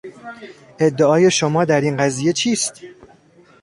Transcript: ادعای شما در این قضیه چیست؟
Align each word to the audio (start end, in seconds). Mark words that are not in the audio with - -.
ادعای 0.79 1.31
شما 1.31 1.65
در 1.65 1.81
این 1.81 1.97
قضیه 1.97 2.33
چیست؟ 2.33 2.81